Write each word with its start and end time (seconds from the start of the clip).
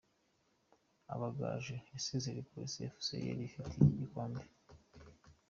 Amagaju 1.13 1.75
yasezereye 1.93 2.47
Police 2.49 2.83
Fc 2.95 3.07
yari 3.27 3.41
ifite 3.45 3.71
iki 3.73 3.91
gikombe. 3.99 4.41